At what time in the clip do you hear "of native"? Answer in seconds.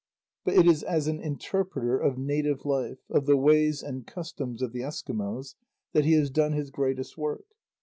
1.95-2.65